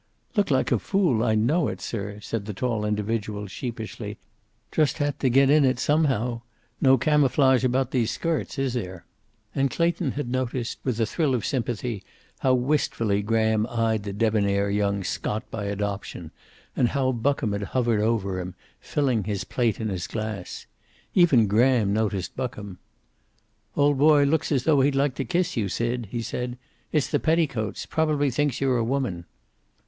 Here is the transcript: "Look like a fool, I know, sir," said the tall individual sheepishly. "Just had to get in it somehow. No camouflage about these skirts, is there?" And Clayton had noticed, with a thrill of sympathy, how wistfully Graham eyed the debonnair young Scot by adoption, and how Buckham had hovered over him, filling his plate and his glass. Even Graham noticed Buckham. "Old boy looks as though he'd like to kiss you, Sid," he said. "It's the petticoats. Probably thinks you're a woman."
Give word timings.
"Look 0.35 0.49
like 0.49 0.71
a 0.71 0.79
fool, 0.79 1.23
I 1.23 1.35
know, 1.35 1.71
sir," 1.75 2.19
said 2.21 2.47
the 2.47 2.55
tall 2.55 2.85
individual 2.85 3.45
sheepishly. 3.45 4.17
"Just 4.71 4.97
had 4.97 5.19
to 5.19 5.29
get 5.29 5.51
in 5.51 5.63
it 5.63 5.77
somehow. 5.77 6.41
No 6.81 6.97
camouflage 6.97 7.63
about 7.63 7.91
these 7.91 8.09
skirts, 8.09 8.57
is 8.57 8.73
there?" 8.73 9.05
And 9.53 9.69
Clayton 9.69 10.13
had 10.13 10.27
noticed, 10.31 10.79
with 10.83 10.99
a 10.99 11.05
thrill 11.05 11.35
of 11.35 11.45
sympathy, 11.45 12.03
how 12.39 12.55
wistfully 12.55 13.21
Graham 13.21 13.67
eyed 13.67 14.01
the 14.01 14.11
debonnair 14.11 14.71
young 14.71 15.03
Scot 15.03 15.43
by 15.51 15.65
adoption, 15.65 16.31
and 16.75 16.87
how 16.89 17.11
Buckham 17.11 17.51
had 17.51 17.61
hovered 17.61 18.01
over 18.01 18.39
him, 18.39 18.55
filling 18.79 19.25
his 19.25 19.43
plate 19.43 19.79
and 19.79 19.91
his 19.91 20.07
glass. 20.07 20.65
Even 21.13 21.45
Graham 21.45 21.93
noticed 21.93 22.35
Buckham. 22.35 22.79
"Old 23.77 23.99
boy 23.99 24.23
looks 24.23 24.51
as 24.51 24.63
though 24.63 24.81
he'd 24.81 24.95
like 24.95 25.13
to 25.13 25.25
kiss 25.25 25.55
you, 25.55 25.69
Sid," 25.69 26.07
he 26.09 26.23
said. 26.23 26.57
"It's 26.91 27.11
the 27.11 27.19
petticoats. 27.19 27.85
Probably 27.85 28.31
thinks 28.31 28.59
you're 28.59 28.77
a 28.79 28.83
woman." 28.83 29.25